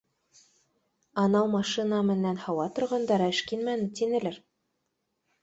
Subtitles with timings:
[1.23, 4.43] Анау машина менән һауа торғандары эшкинмәне, тинеләр